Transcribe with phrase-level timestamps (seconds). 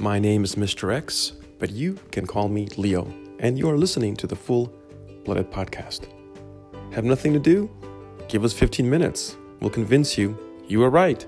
[0.00, 0.94] My name is Mr.
[0.94, 4.72] X, but you can call me Leo, and you are listening to the Full
[5.24, 6.06] Blooded Podcast.
[6.92, 7.68] Have nothing to do?
[8.28, 9.36] Give us 15 minutes.
[9.58, 10.38] We'll convince you
[10.68, 11.26] you are right.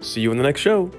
[0.00, 0.90] See you in the next show.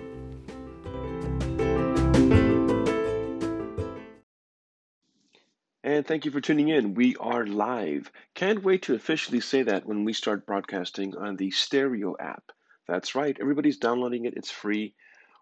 [5.84, 6.94] And thank you for tuning in.
[6.94, 8.10] We are live.
[8.36, 12.54] Can't wait to officially say that when we start broadcasting on the Stereo app.
[12.88, 14.96] That's right, everybody's downloading it, it's free.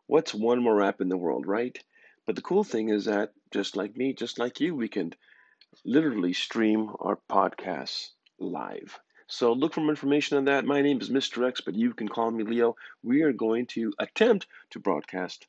[0.08, 1.78] What's one more app in the world, right?
[2.26, 5.14] But the cool thing is that just like me, just like you, we can
[5.86, 9.00] literally stream our podcasts live.
[9.28, 10.66] So look for more information on that.
[10.66, 11.48] My name is Mr.
[11.48, 12.76] X, but you can call me Leo.
[13.04, 15.46] We are going to attempt to broadcast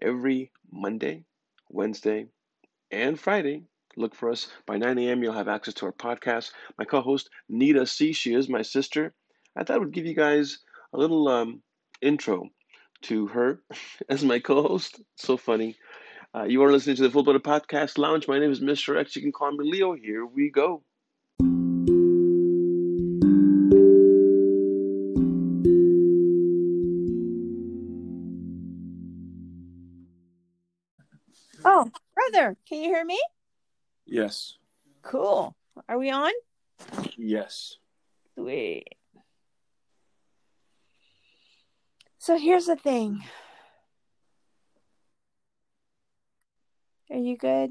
[0.00, 1.24] every Monday,
[1.68, 2.28] Wednesday,
[2.90, 3.64] and Friday
[3.96, 5.22] Look for us by 9 a.m.
[5.22, 6.52] You'll have access to our podcast.
[6.78, 8.12] My co-host Nita C.
[8.14, 9.12] She is my sister.
[9.54, 10.60] I thought I would give you guys
[10.94, 11.62] a little um,
[12.00, 12.48] intro
[13.02, 13.60] to her
[14.08, 15.00] as my co-host.
[15.16, 15.76] So funny.
[16.34, 18.26] Uh, you are listening to the Full Blooded Podcast Lounge.
[18.26, 18.98] My name is Mr.
[18.98, 19.14] X.
[19.16, 19.92] You can call me Leo.
[19.94, 20.82] Here we go.
[31.64, 33.20] Oh, brother, can you hear me?
[34.06, 34.56] Yes.
[35.02, 35.54] Cool.
[35.88, 36.32] Are we on?
[37.16, 37.76] Yes.
[38.34, 38.88] Sweet.
[42.22, 43.24] So here's the thing.
[47.10, 47.70] Are you good?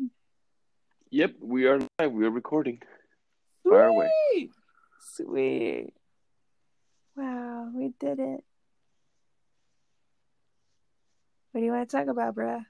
[1.09, 2.11] Yep, we are live.
[2.11, 2.81] We are recording.
[3.63, 4.09] Fire away.
[5.13, 5.93] Sweet.
[7.15, 8.43] Wow, we did it.
[11.53, 12.65] What do you want to talk about, bruh?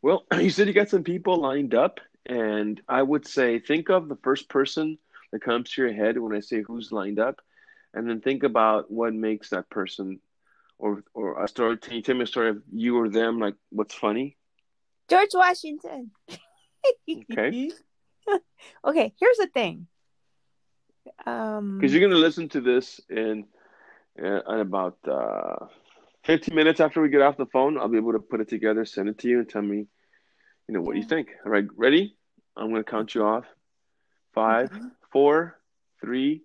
[0.00, 4.08] Well, you said you got some people lined up, and I would say think of
[4.08, 4.96] the first person
[5.32, 7.42] that comes to your head when I say who's lined up,
[7.92, 10.18] and then think about what makes that person,
[10.78, 11.76] or or a story.
[11.78, 13.38] Can you tell me a story of you or them?
[13.38, 14.36] Like what's funny?
[15.08, 16.10] George Washington.
[17.08, 17.70] Okay.
[18.84, 19.86] okay, here's the thing.
[21.24, 23.44] Um, Because you're gonna listen to this in
[24.22, 25.66] uh, in about uh,
[26.24, 27.78] 15 minutes after we get off the phone.
[27.78, 29.86] I'll be able to put it together, send it to you, and tell me,
[30.68, 31.28] you know, what you think.
[31.44, 32.16] All right, ready?
[32.56, 33.44] I'm gonna count you off.
[34.34, 34.84] Five, Okay.
[35.12, 35.60] four,
[36.00, 36.42] three,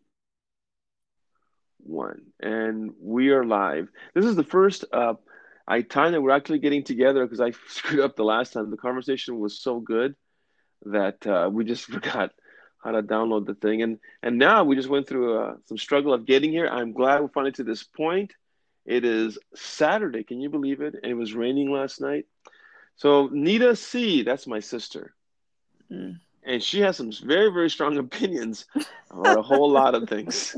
[1.83, 3.87] one, and we are live.
[4.13, 5.13] This is the first uh,
[5.67, 8.69] I time that we're actually getting together because I screwed up the last time.
[8.69, 10.15] The conversation was so good
[10.85, 12.31] that uh, we just forgot
[12.83, 16.13] how to download the thing, and and now we just went through uh, some struggle
[16.13, 16.67] of getting here.
[16.67, 18.33] I'm glad we're finally to this point.
[18.85, 20.23] It is Saturday.
[20.23, 20.95] Can you believe it?
[21.01, 22.25] And it was raining last night.
[22.95, 25.13] So Nita C, that's my sister
[25.91, 26.19] Mm.
[26.43, 28.65] and she has some very very strong opinions
[29.09, 30.55] about a whole lot of things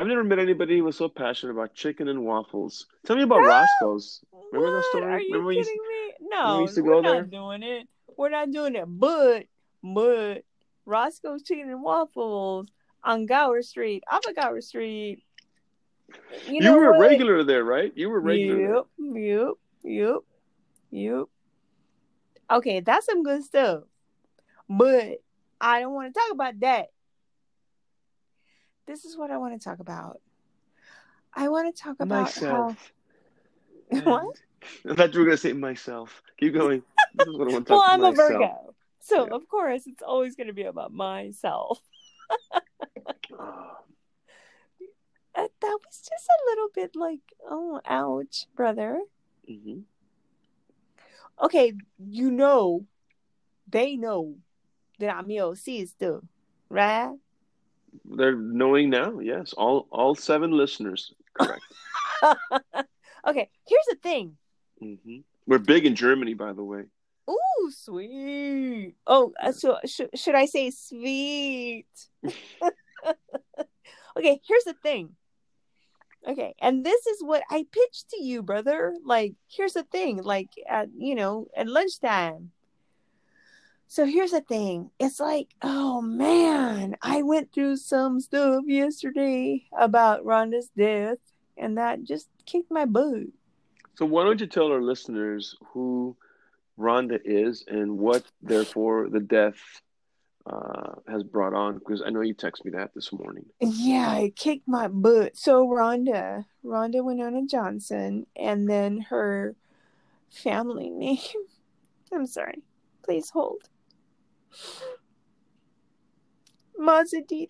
[0.00, 3.40] i've never met anybody who was so passionate about chicken and waffles tell me about
[3.40, 4.22] roscoe's
[4.52, 4.84] Remember that What?
[4.86, 5.04] story?
[5.04, 6.28] Are you Remember kidding used- me?
[6.28, 7.22] No, we used to we're go not there?
[7.22, 7.88] doing it.
[8.16, 8.84] We're not doing it.
[8.88, 9.44] But,
[9.80, 10.42] but
[10.86, 12.66] Roscoe's Chicken and Waffles
[13.04, 15.22] on Gower Street, off of Gower Street.
[16.48, 17.00] You, you, know were a what?
[17.00, 18.74] regular there right you were regular there.
[18.74, 20.16] Yep, yep, yep,
[20.90, 21.24] yep.
[22.50, 23.84] Okay, that's some good stuff.
[24.68, 25.22] But
[25.60, 26.88] I don't want to talk about that.
[28.86, 30.20] This is what I want to talk about.
[31.34, 32.92] I want to talk about myself
[33.92, 34.00] how.
[34.04, 34.36] what?
[34.88, 36.82] i thought you were going to say myself keep going
[37.14, 38.74] this is what i want to Well, talk I'm to a Virgo.
[39.00, 39.34] So, Yeah.
[39.36, 41.80] of course, it's always going to be about myself.
[43.32, 43.76] Oh,
[45.34, 49.00] Uh, That was just a little bit like, oh, ouch, brother.
[49.48, 49.84] mhm.
[51.40, 52.84] Okay, you know,
[53.68, 54.36] they know
[54.98, 56.20] that I'm your sister,
[56.68, 57.16] right?
[58.04, 61.62] They're knowing now yes all all seven listeners correct
[63.26, 64.36] okay, here's the thing.
[64.78, 66.84] hmm we're big in germany by the way
[67.30, 68.94] Ooh, sweet.
[69.06, 71.86] Oh, uh, so sh- should I say sweet?
[74.16, 75.14] okay, here's the thing.
[76.26, 78.94] Okay, and this is what I pitched to you, brother.
[79.04, 80.22] Like, here's the thing.
[80.22, 82.50] Like, at you know, at lunchtime.
[83.90, 84.92] So here's the thing.
[85.00, 91.18] It's like, oh man, I went through some stuff yesterday about Rhonda's death,
[91.56, 93.24] and that just kicked my butt.
[93.96, 96.16] So why don't you tell our listeners who
[96.78, 99.58] Rhonda is and what, therefore, the death
[100.46, 101.80] uh, has brought on?
[101.80, 103.46] Because I know you texted me that this morning.
[103.58, 105.36] Yeah, it kicked my butt.
[105.36, 109.56] So Rhonda, Rhonda Winona Johnson, and then her
[110.28, 111.18] family name.
[112.12, 112.62] I'm sorry.
[113.02, 113.68] Please hold.
[116.78, 117.48] Mazadidi,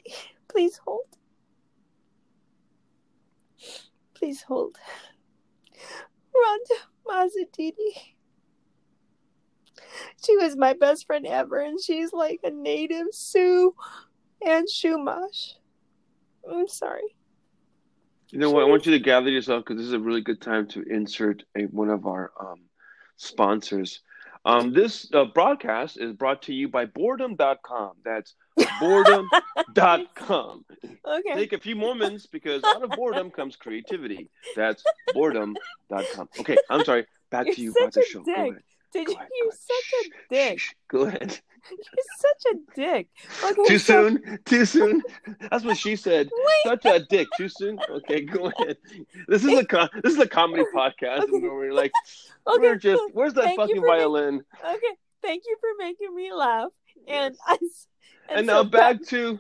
[0.49, 1.07] please hold.
[4.15, 4.77] Please hold.
[6.35, 8.15] Rhonda Mazadidi.
[10.25, 13.75] She was my best friend ever, and she's like a native Sioux
[14.45, 15.55] and Chumash.
[16.51, 17.17] I'm sorry.
[18.31, 18.63] You know what?
[18.63, 21.43] I want you to gather yourself because this is a really good time to insert
[21.57, 22.61] a, one of our um,
[23.17, 24.01] sponsors.
[24.45, 27.93] Um, this uh, broadcast is brought to you by boredom.com.
[28.05, 28.35] That's
[28.81, 30.65] boredom.com.
[31.07, 31.35] Okay.
[31.35, 34.29] Take a few moments because out of boredom comes creativity.
[34.55, 36.29] That's boredom.com.
[36.39, 37.07] Okay, I'm sorry.
[37.31, 38.23] Back You're to you about the show.
[38.93, 39.07] Dick.
[39.09, 39.29] Go ahead.
[39.29, 39.45] Did you?
[39.45, 40.61] You're such a dick.
[40.91, 41.41] Go ahead.
[41.71, 43.09] You're such a dick.
[43.45, 43.65] Okay.
[43.69, 44.39] Too so- soon?
[44.45, 45.03] Too soon?
[45.51, 46.29] That's what she said.
[46.65, 46.71] Wait.
[46.83, 47.29] Such a dick.
[47.37, 47.79] Too soon?
[47.89, 48.77] Okay, go ahead.
[49.29, 51.33] This is a co- this is a comedy podcast Okay.
[51.39, 51.93] where we're like,
[52.47, 52.59] Okay.
[52.61, 54.43] we're just where's that Thank fucking making- violin?
[54.65, 54.95] Okay.
[55.23, 56.71] Thank you for making me laugh.
[57.07, 57.39] And Yes.
[57.47, 57.59] I.
[58.31, 59.39] And, And, now so back to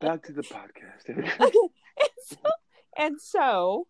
[0.00, 1.04] back to the podcast.
[1.06, 1.46] There we go.
[1.46, 1.58] Okay.
[2.00, 2.36] And so,
[2.96, 3.86] and so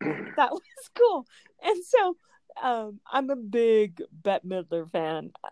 [0.36, 0.62] that was
[0.96, 1.26] cool.
[1.62, 2.16] And so
[2.62, 5.30] um, I'm a big Bette Midler fan.
[5.44, 5.50] Ah,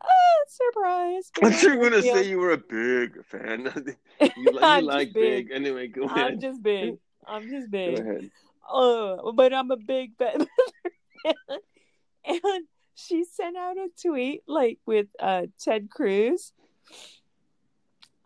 [0.48, 1.30] surprise.
[1.42, 3.96] I thought you were gonna say you were a big fan.
[4.20, 5.48] you, you like big.
[5.48, 5.50] big.
[5.52, 6.32] Anyway, go ahead.
[6.32, 6.96] I'm just big.
[7.26, 7.96] I'm just big.
[7.96, 8.30] Go ahead.
[8.72, 11.58] Uh, but I'm a big Bette Midler fan.
[12.26, 16.52] And she sent out a tweet like with uh, Ted Cruz.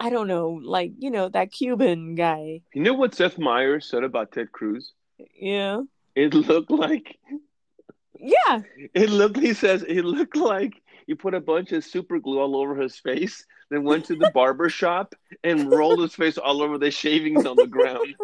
[0.01, 2.61] I don't know, like, you know, that Cuban guy.
[2.73, 4.93] You know what Seth Meyers said about Ted Cruz?
[5.35, 5.83] Yeah.
[6.15, 7.19] It looked like
[8.21, 8.63] Yeah.
[8.95, 9.39] it looked.
[9.39, 12.99] He says it looked like he put a bunch of super glue all over his
[12.99, 17.47] face, then went to the barber shop and rolled his face all over the shavings
[17.47, 18.15] on the ground.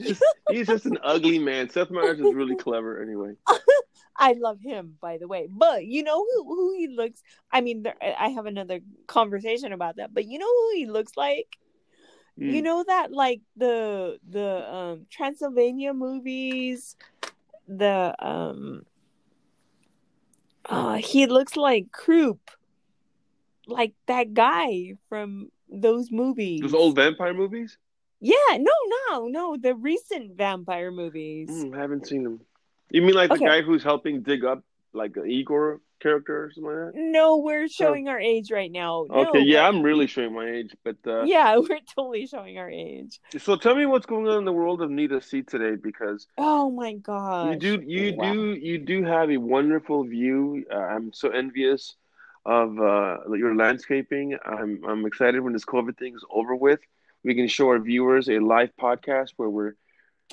[0.00, 1.68] Just- he's just an ugly man.
[1.68, 3.02] Seth Meyers is really clever.
[3.02, 3.34] Anyway,
[4.16, 5.48] I love him, by the way.
[5.50, 7.22] But you know who who he looks.
[7.52, 10.14] I mean, there, I have another conversation about that.
[10.14, 11.56] But you know who he looks like.
[12.36, 12.64] You Mm.
[12.64, 16.96] know that like the the um Transylvania movies,
[17.78, 18.82] the um.
[20.66, 22.50] Uh, he looks like Croup,
[23.66, 26.60] like that guy from those movies.
[26.60, 27.78] those old vampire movies.
[28.20, 28.72] Yeah, no,
[29.08, 31.48] no, no, the recent vampire movies.
[31.50, 32.40] Mm, haven't seen them.
[32.90, 34.62] You mean like the guy who's helping dig up
[34.92, 37.00] like Igor character or something like that?
[37.00, 39.06] No, we're showing our age right now.
[39.08, 42.58] No, Okay, yeah, but- I'm really showing my age, but uh, yeah, we're totally showing
[42.58, 43.20] our age.
[43.38, 46.70] so tell me what's going on in the world of Nita C today because Oh
[46.70, 48.32] my god, you do you Wow.
[48.32, 50.64] do you do have a wonderful view.
[50.72, 51.94] Uh, I'm so envious
[52.46, 54.36] of uh, your landscaping.
[54.44, 56.80] I'm I'm excited when this COVID thing is over with.
[57.22, 59.74] We can show our viewers a live podcast where we're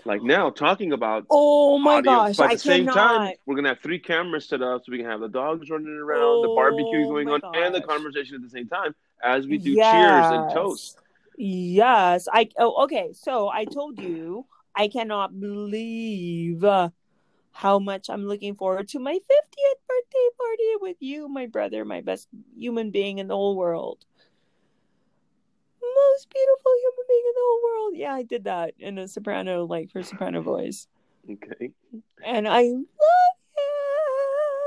[0.05, 3.21] like now talking about Oh my audio, gosh, but at I the same cannot.
[3.21, 5.87] time, we're gonna have three cameras set up so we can have the dogs running
[5.87, 9.57] around, the barbecue Oh going on, and the conversation at the same time as we
[9.57, 10.53] do cheers and Yes.
[10.53, 10.97] toast.
[11.37, 12.49] Yes, I.
[12.57, 13.13] Oh, okay.
[13.13, 14.45] So I told you
[14.75, 16.89] I cannot believe uh,
[17.51, 22.01] how much I'm looking forward to my 50th birthday party with you, my brother, my
[22.01, 24.05] best human being in the whole world.
[25.95, 27.93] Most beautiful human being in the whole world.
[27.95, 30.87] Yeah, I did that in a soprano, like for soprano voice,
[31.29, 31.71] Okay.
[32.25, 32.81] and I love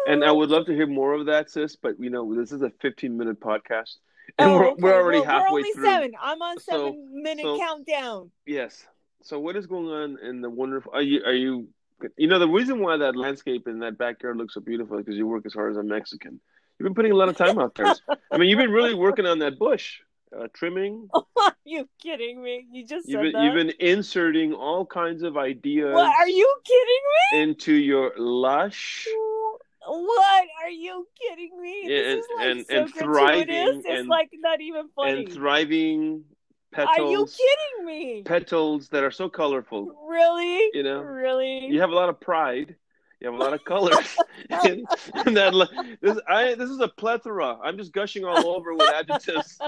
[0.07, 0.13] it.
[0.13, 1.77] And I would love to hear more of that, sis.
[1.77, 3.97] But you know, this is a 15 minute podcast,
[4.39, 4.83] and Oh, we're, okay.
[4.83, 5.85] we're already Well, halfway We're only through.
[5.85, 6.13] seven.
[6.21, 8.31] I'm on So- seven minute so- countdown.
[8.47, 8.87] Yes.
[9.23, 10.93] So what is going on in the wonderful?
[10.95, 11.69] Are you are you?
[12.17, 15.19] You know the reason why that landscape in that backyard looks so beautiful is because
[15.19, 16.41] you work as hard as a Mexican.
[16.79, 17.93] You've been putting a lot of time out there.
[18.31, 20.01] I mean, you've been really working on that bush,
[20.39, 21.09] uh, trimming.
[21.15, 22.67] Are you kidding me?
[22.71, 23.43] You just You've been, that.
[23.45, 27.03] you've been inserting all kinds of ideas What are you kidding
[27.35, 27.43] me?
[27.43, 29.07] into your lush?
[29.87, 31.83] What are you kidding me?
[31.85, 35.25] Yeah, this is like and- so and thriving It's and- like not even funny.
[35.25, 36.25] and thriving
[36.73, 36.99] petals.
[36.99, 38.23] are you kidding me?
[38.25, 40.07] Petals that are so colorful.
[40.09, 40.69] really?
[40.75, 41.67] You know, Really?
[41.67, 42.77] you have a lot of pride.
[43.21, 44.17] You have a lot of colors.
[44.51, 44.87] and,
[45.27, 47.59] and that this I this is a plethora.
[47.63, 49.59] I'm just gushing all over with adjectives.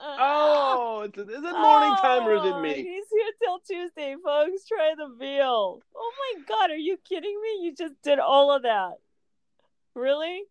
[0.00, 2.74] Oh, it's, is it morning time or is it Oh, me?
[2.74, 4.66] He's here till Tuesday, folks.
[4.66, 5.80] Try the veal.
[5.96, 7.66] Oh my god, are you kidding me?
[7.66, 8.94] You just did all of that.
[9.94, 10.42] Really?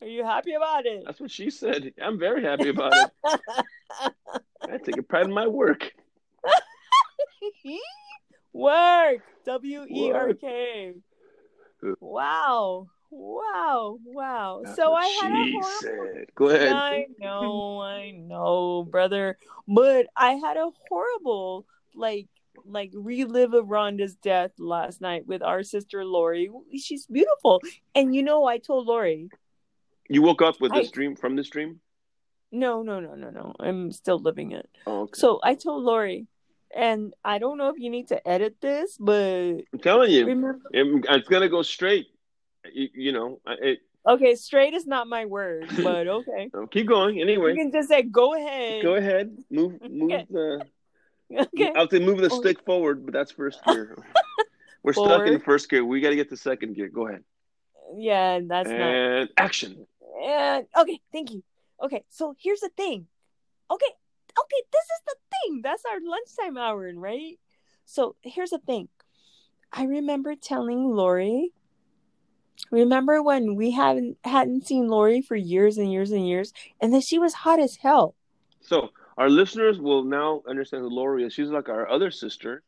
[0.00, 1.02] Are you happy about it?
[1.04, 1.92] That's what she said.
[2.02, 3.10] I'm very happy about it.
[4.62, 5.92] I take a pride in my work.
[8.52, 9.22] Work.
[9.46, 10.94] W E R K.
[12.00, 12.88] Wow.
[13.10, 13.98] Wow.
[14.04, 14.62] Wow.
[14.64, 16.26] That's so I had a horrible said.
[16.34, 16.72] Go ahead.
[16.72, 19.36] I know, I know, brother.
[19.66, 22.28] But I had a horrible like
[22.64, 26.50] like relive of Rhonda's death last night with our sister Lori.
[26.76, 27.60] She's beautiful.
[27.94, 29.28] And you know I told Lori,
[30.08, 31.80] You woke up with I- this dream from this dream.
[32.52, 33.54] no, no, no, no, no.
[33.60, 34.68] I'm still living it.
[34.86, 35.18] Oh, okay.
[35.18, 36.26] So I told Lori,
[36.74, 40.60] and I don't know if you need to edit this, but I'm telling you, remember.
[40.72, 42.06] it- it's gonna go straight.
[42.72, 46.50] You, you know, it, Okay, straight is not my word, but okay.
[46.70, 47.20] keep going.
[47.20, 48.82] Anyway, you can just say go ahead.
[48.82, 49.36] go ahead.
[49.50, 50.26] Move, move Okay.
[50.30, 50.66] the.
[51.32, 51.72] Okay.
[51.76, 52.40] I'll say move the Oh.
[52.40, 53.96] stick forward, but that's first gear.
[54.82, 55.44] We're stuck in Forward.
[55.44, 55.84] first gear.
[55.84, 56.88] We got to get to second gear.
[56.88, 57.22] Go ahead.
[57.96, 58.80] Yeah, that's not.
[58.80, 59.86] and action.
[60.24, 61.42] And okay, thank you.
[61.82, 63.06] Okay, so here's the thing.
[63.70, 63.86] Okay,
[64.38, 65.60] okay, this is the thing.
[65.62, 67.38] That's our lunchtime hour, right?
[67.84, 68.88] So here's the thing.
[69.72, 71.52] I remember telling Lori.
[72.70, 77.00] Remember when we hadn't hadn't seen Lori for years and years and years, and then
[77.00, 78.14] she was hot as hell.
[78.60, 81.32] So our listeners will now understand who Lori is.
[81.32, 82.62] She's like our other sister,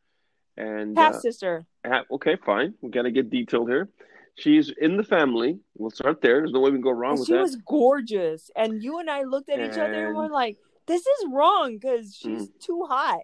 [0.57, 1.65] and Half uh, sister.
[1.85, 2.73] ha- okay, fine.
[2.81, 3.89] We got to get detailed here.
[4.35, 5.59] She's in the family.
[5.77, 6.39] We'll start there.
[6.39, 7.41] There's no way we can go wrong And with she that.
[7.41, 11.01] was gorgeous, and you and I looked at each other and And- we're like, "This
[11.01, 13.21] is wrong because she's too hot."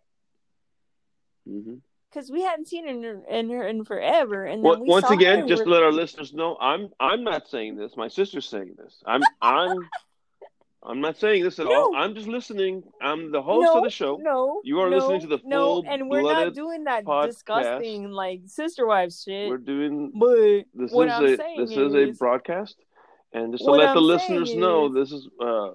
[1.45, 4.87] Because we hadn't seen her in her in, her in forever, and then Well, we
[4.87, 7.95] once again, just to let our listeners know, I'm I'm not saying this.
[7.95, 9.01] My sister's saying this.
[9.05, 9.77] I'm I'm
[10.81, 11.95] I'm not saying this at all.
[11.95, 12.83] I'm just listening.
[13.01, 14.17] I'm the host of the show.
[14.21, 15.49] No, You are no, listening to the full.
[15.49, 17.27] no, and we're not doing that podcast.
[17.27, 19.49] disgusting like sister wives shit.
[19.49, 22.77] We're doing but this what is I'm a saying this is a broadcast,
[23.33, 25.71] and just to let the I'm listeners saying know, this is uh,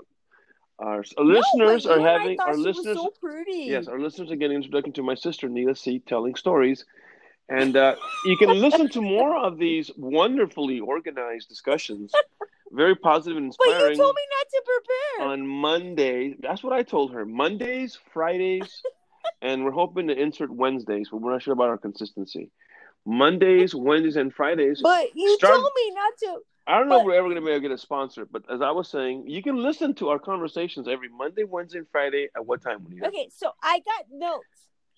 [0.79, 2.97] our, our No, listeners are you and I having our listeners.
[2.97, 3.65] so pretty.
[3.69, 6.85] Yes, our listeners are getting introduction to my sister Nita C telling stories,
[7.49, 12.13] and uh, you can listen to more of these wonderfully organized discussions,
[12.73, 13.79] very positive and inspiring.
[13.81, 15.33] but you told me not to prepare.
[15.33, 16.35] on Monday.
[16.41, 17.25] That's what I told her.
[17.25, 18.83] Mondays, Fridays,
[19.43, 22.51] and we're hoping to insert Wednesdays, but we're not sure about our consistency.
[23.07, 24.81] Mondays, Wednesdays, and Fridays.
[24.83, 26.39] but you Start- told me not to.
[26.67, 28.45] I don't know if we're ever going to be able to get a sponsor, but
[28.51, 32.29] as I was saying, you can listen to our conversations every Monday, Wednesday, and Friday.
[32.35, 32.85] At what time?
[32.85, 33.09] Juanita?
[33.09, 34.47] Okay, so I got notes.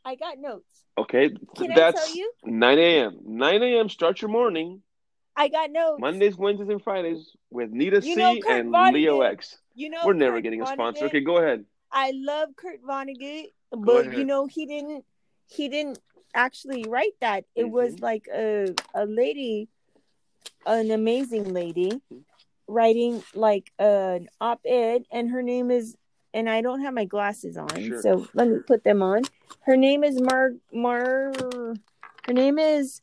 [0.04, 0.84] I got notes.
[0.96, 2.30] Okay, Can I that's tell you?
[2.44, 3.18] 9 a.m.
[3.24, 3.88] 9 a.m.
[3.88, 4.80] Start your morning.
[5.34, 6.00] I got notes.
[6.00, 8.92] Mondays, Wednesdays, and Fridays with Nita You C and Vonnegut.
[8.94, 9.58] Leo X.
[9.74, 11.00] You know, We're never Kurt getting a sponsor.
[11.06, 11.08] Vonnegut?
[11.08, 11.64] Okay, go ahead.
[11.90, 15.04] I love Kurt Vonnegut, but you know he didn't
[15.48, 15.98] he didn't
[16.34, 17.44] actually write that.
[17.54, 18.02] It was Mhm.
[18.02, 19.68] like a a lady,
[20.66, 22.00] an amazing lady,
[22.66, 25.96] writing like an op-ed, and her name is
[26.34, 28.02] and I don't have my glasses on, Sure.
[28.02, 29.22] so let me put them on.
[29.60, 31.32] Her name is Mar Mar.
[32.26, 33.00] Her name is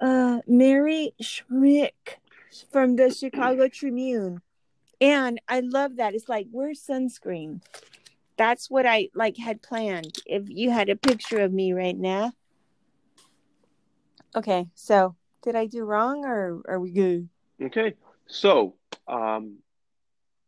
[0.00, 1.90] uh Mary Schmich
[2.72, 4.40] from the Chicago Tribune.
[5.00, 6.14] And I love that.
[6.14, 7.60] It's like, where's sunscreen?
[8.36, 10.18] That's what I like had planned.
[10.26, 12.32] If you had a picture of me right now.
[14.34, 17.28] Okay, so did I do wrong or are we good?
[17.62, 17.94] Okay,
[18.26, 18.74] so
[19.06, 19.58] um,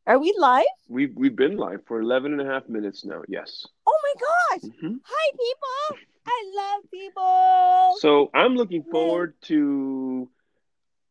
[0.07, 0.65] Are we live?
[0.89, 3.23] We've we've been live for 11 and a half minutes now.
[3.29, 3.67] Yes.
[3.87, 4.71] Oh my gosh.
[4.81, 5.99] hmm Hi people.
[6.27, 7.97] I love people.
[8.01, 10.29] So I'm looking forward to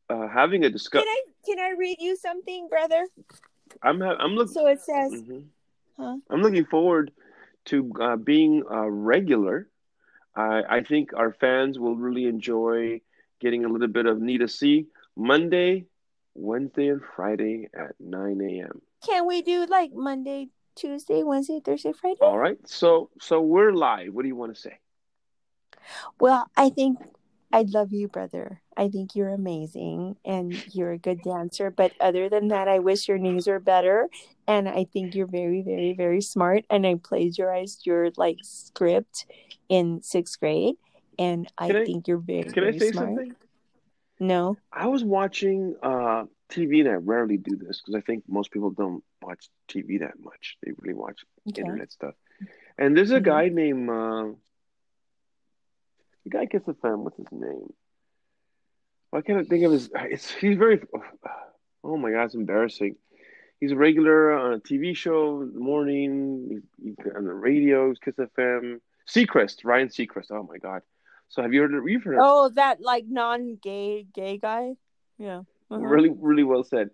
[0.09, 1.07] uh, having a discussion.
[1.07, 1.17] Can.
[1.17, 3.07] I can I read you something, brother?
[3.81, 4.53] I'm ha- I'm looking.
[4.53, 5.45] So it says, Mhm.
[5.97, 6.17] huh?
[6.29, 7.11] I'm looking forward
[7.65, 9.69] to uh, being a regular.
[10.35, 13.01] I I think our fans will really enjoy
[13.39, 15.85] getting a little bit of Nita C Monday,
[16.33, 18.81] Wednesday, and Friday at 9 a.m.
[19.05, 22.19] Can we do like Monday, Tuesday, Wednesday, Thursday, Friday?
[22.21, 22.57] All right.
[22.65, 24.13] So so we're live.
[24.13, 24.79] What do you want to say?
[26.19, 26.99] Well, I think
[27.51, 28.61] I love you, brother.
[28.75, 31.69] I think you're amazing and you're a good dancer.
[31.69, 34.09] But other than that, I wish your knees were better.
[34.47, 36.65] And I think you're very, very, very smart.
[36.69, 39.25] And I plagiarized your like script
[39.69, 40.75] in sixth grade.
[41.19, 43.07] And I, I- think you're very, Can I very say smart.
[43.07, 43.35] something?
[44.19, 44.57] No.
[44.71, 48.69] I was watching uh, TV, and I rarely do this because I think most people
[48.71, 50.57] don't watch TV that much.
[50.63, 51.61] They really watch Okay.
[51.61, 52.13] internet stuff.
[52.77, 53.23] And there's a Mhm.
[53.23, 54.27] guy named uh,
[56.23, 57.03] the guy gets the fan.
[57.03, 57.73] What's his name?
[59.11, 59.89] Why can't I think of his?
[59.95, 60.81] It's he's very.
[61.87, 62.95] Oh my god, it's embarrassing.
[63.59, 66.47] He's a regular on a TV show in the morning.
[66.49, 67.89] He's, he's on the radio.
[67.89, 68.79] He's Kiss FM.
[69.07, 70.31] Seacrest, Ryan Seacrest.
[70.31, 70.81] Oh my god.
[71.29, 71.71] So have you heard?
[71.87, 72.17] You've heard.
[72.19, 74.73] Oh, that like non gay guy?
[75.17, 75.41] Yeah.
[75.71, 75.79] Uh-huh.
[75.79, 76.91] Really, really well said.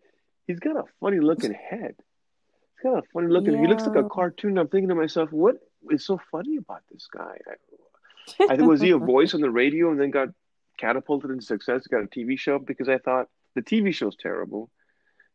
[0.48, 1.96] He's got a funny looking head.
[1.98, 3.60] He's got a funny looking.
[3.60, 4.58] He looks like a cartoon.
[4.58, 5.58] I'm thinking to myself, what
[5.90, 7.38] is so funny about this guy?
[7.48, 10.30] I, I think was he a voice on the radio and then got
[10.78, 11.86] catapulted into success?
[11.88, 14.70] Got a TV show because I thought the TV show's terrible.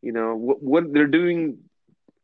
[0.02, 0.62] You know what?
[0.62, 1.58] What they're doing.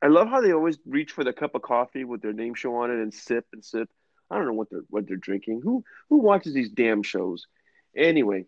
[0.03, 2.75] I love how they always reach for the cup of coffee with their name show
[2.77, 3.89] on it and sip and sip.
[4.33, 5.61] I don't know what they're what they're drinking.
[5.63, 7.47] Who who watches these damn shows?
[7.95, 8.47] Anyway,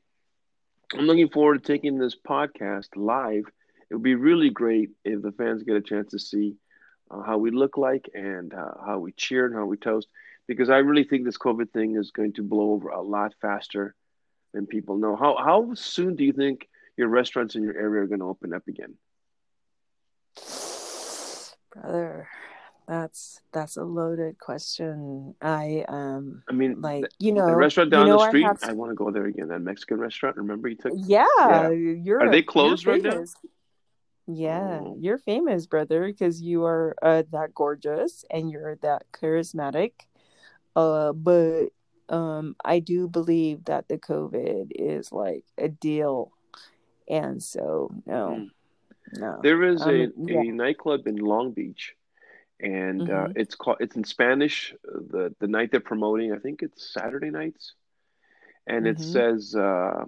[0.95, 3.45] I'm looking forward to taking this podcast live.
[3.91, 6.57] It would be really great if the fans get a chance to see
[7.11, 10.09] uh, how we look like and uh, how we cheer and how we toast.
[10.47, 13.95] because I really think this COVID thing is going to blow over a lot faster
[14.53, 15.17] than people know.
[15.17, 18.55] How how soon do you think your restaurants in your area are going to open
[18.55, 18.95] up again?
[21.73, 22.29] Brother,
[22.87, 25.35] that's that's a loaded question.
[25.41, 28.43] I um I mean, like you know the restaurant down you know the I street.
[28.45, 29.49] have I, want to go there again.
[29.49, 30.37] That Mexican restaurant.
[30.37, 30.93] Remember you took?
[30.97, 31.71] yeah, Yeah.
[31.71, 33.25] you're Are they closed right now?
[34.27, 34.97] Yeah, Oh.
[34.99, 39.93] you're famous, brother, because you are uh, that gorgeous and you're that charismatic.
[40.75, 41.69] Uh, but
[42.09, 46.33] um, I do believe that the COVID is like a deal,
[47.09, 48.51] and so no, Mm.
[49.21, 49.41] no.
[49.43, 50.41] There is a, Um, yeah.
[50.41, 51.95] a nightclub in Long Beach,
[52.61, 53.37] and uh, Mhm.
[53.37, 54.75] it's called it's in Spanish.
[54.87, 57.75] uh, The the night they're promoting, I think it's Saturday nights,
[58.67, 59.13] and it Mhm.
[59.13, 60.05] says uh,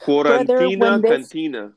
[0.00, 1.72] Quarantina Cantina.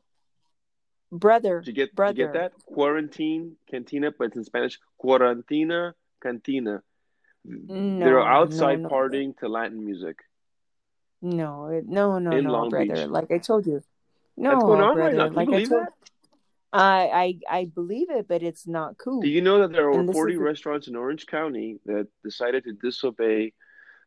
[1.11, 2.51] brother, Did you get did you get that?
[2.65, 4.79] Quarantine Cantina, but it's in Spanish.
[5.01, 6.83] Quarantina Cantina.
[7.45, 10.17] They're no, no, outside no, partying to Latin music
[11.21, 12.95] no, no, no, in no, Long brother.
[12.95, 13.09] Beach.
[13.09, 13.81] Like I told you,
[14.35, 14.51] no,
[14.93, 15.29] right brother.
[15.29, 15.93] Can you Like I told, that?
[16.73, 19.21] I, I, I believe it, but it's not cool.
[19.21, 22.65] Do you know that there are over 40 is restaurants in Orange County that decided
[22.65, 23.53] to disobey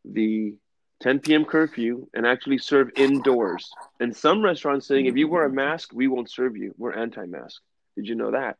[0.05, 0.55] the
[1.00, 1.45] 10 p.m.
[1.45, 3.71] curfew and actually serve indoors?
[3.99, 6.75] And some restaurants saying, if you wear a mask, we won't serve you.
[6.76, 7.61] We're anti-mask.
[7.97, 8.57] Did you know that?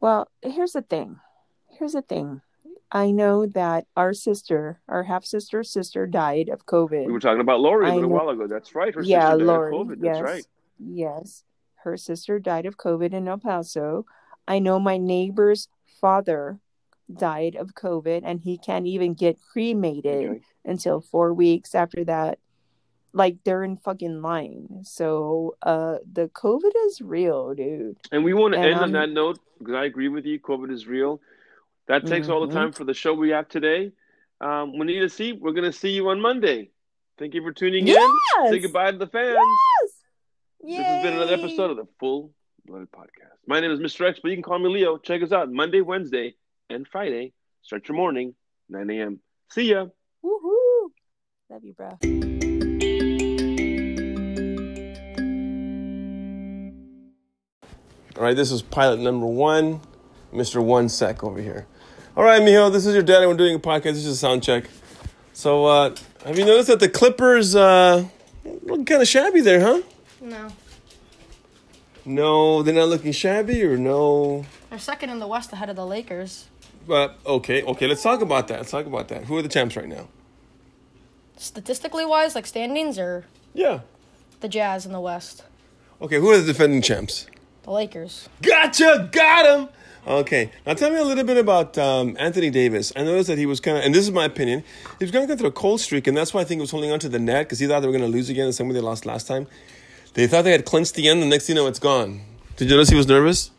[0.00, 1.20] well, here's the thing.
[1.68, 2.40] Here's the thing.
[2.90, 7.06] I know that our sister, our half sister sister died of COVID.
[7.06, 8.46] We were talking about Lori a little while ago.
[8.48, 8.92] That's right.
[8.94, 9.72] Her Yeah, sister died of Lori.
[9.72, 10.00] COVID.
[10.00, 10.46] That's right.
[10.78, 11.44] Yes.
[11.80, 11.84] Yes.
[11.84, 14.04] Her sister died of COVID in El Paso.
[14.46, 15.68] I know my neighbor's
[16.00, 16.58] father
[17.12, 20.40] died of COVID and he can't even get cremated Okay.
[20.64, 22.38] until four weeks after that.
[23.12, 24.82] Like they're in fucking line.
[24.84, 27.96] So uh the COVID is real, dude.
[28.12, 30.38] And we want to And end on I'm that note because I agree with you.
[30.38, 31.20] COVID is real.
[31.88, 33.90] That takes all the hmm time for the show we have today.
[34.40, 36.70] Um, Juanita C, we're going to see you on Monday.
[37.18, 37.96] Thank you for tuning in.
[38.48, 39.36] Say goodbye to the fans.
[39.36, 39.79] Yes.
[40.62, 42.32] This has been another episode of the Full
[42.66, 43.38] Blood Podcast.
[43.46, 44.06] My name is Mr.
[44.06, 44.98] X, but you can call me Leo.
[44.98, 46.34] Check us out Monday, Wednesday,
[46.68, 47.32] and Friday.
[47.62, 48.34] Start your morning,
[48.68, 49.20] 9 a.m.
[49.50, 49.86] See ya.
[50.22, 50.90] Woohoo.
[51.48, 51.88] Love you, bro.
[58.18, 59.80] All right, this is pilot number one,
[60.30, 60.62] Mr.
[60.62, 61.66] One Sec over here.
[62.18, 63.24] All right, Mijo, this is your daddy.
[63.26, 63.94] We're doing a podcast.
[63.94, 64.64] This is a sound check.
[65.32, 65.96] So, uh,
[66.26, 68.04] have you noticed that the Clippers uh,
[68.44, 69.80] look kind of shabby there, huh?
[70.20, 70.48] No.
[72.04, 74.44] No, they're not looking shabby, or no?
[74.70, 76.48] They're second in the West ahead of the Lakers.
[76.86, 78.58] But okay, okay, let's talk about that.
[78.58, 79.24] Let's talk about that.
[79.24, 80.08] Who are the champs right now?
[81.36, 83.80] Statistically wise, like standings, or Yeah.
[84.40, 85.44] the Jazz in the West.
[86.00, 87.26] Okay, who are the defending champs?
[87.62, 88.28] The Lakers.
[88.42, 89.68] Gotcha, got him.
[90.06, 92.90] Okay, now tell me a little bit about um, Anthony Davis.
[92.96, 94.64] I noticed that he was kind of, and this is my opinion,
[94.98, 96.62] he was going to go through a cold streak, and that's why I think he
[96.62, 98.46] was holding on to the net because he thought they were going to lose again
[98.46, 99.46] the same way they lost last time.
[100.14, 102.22] They thought they had clinched the end, the next thing you know, it's gone.
[102.56, 103.50] Did you notice he was nervous?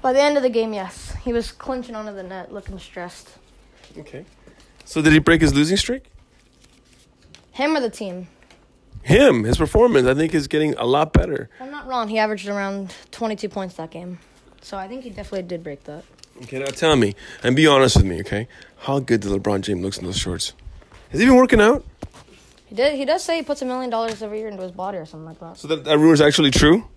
[0.00, 1.14] By the end of the game, yes.
[1.24, 3.28] He was clinching onto the net, looking stressed.
[3.98, 4.24] Okay.
[4.84, 6.04] So did he break his losing streak?
[7.52, 8.28] Him or the team?
[9.02, 11.50] Him, his performance, I think is getting a lot better.
[11.56, 14.18] If I'm not wrong, he averaged around 22 points that game.
[14.60, 16.04] So I think he definitely did break that.
[16.42, 18.48] Okay, now tell me, and be honest with me, okay?
[18.78, 20.54] How good does LeBron James looks in those shorts?
[21.10, 21.84] Has he been working out?
[22.72, 22.94] He did.
[22.94, 25.26] He does say he puts a million dollars every year into his body or something
[25.26, 25.58] like that.
[25.58, 26.88] So that, that rumor is actually true?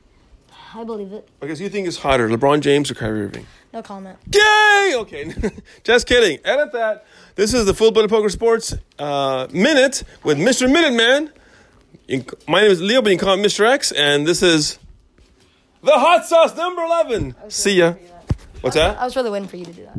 [0.74, 1.28] I believe it.
[1.42, 3.46] I guess you think it's hotter, LeBron James or Kyrie Irving?
[3.74, 4.18] No comment.
[4.34, 4.94] Yay!
[4.96, 5.34] Okay,
[5.84, 6.40] just kidding.
[6.46, 7.06] Edit that.
[7.36, 10.74] This is the Full Blooded Poker Sports uh, Minute with Mr.
[10.74, 11.34] Minuteman.
[12.08, 13.70] You can- My name is Leo, but you can call me Mr.
[13.70, 14.80] X, and this is
[15.84, 17.36] the hot sauce number 11.
[17.50, 17.96] See ya.
[18.62, 18.98] What's that?
[18.98, 19.98] I was really waiting for you to do that.